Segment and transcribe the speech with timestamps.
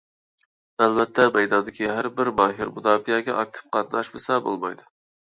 [0.83, 4.89] ئەلۋەتتە مەيداندىكى ھەر بىر ماھىر مۇداپىئەگە ئاكتىپ قاتناشمىسا بولمايدۇ-دە.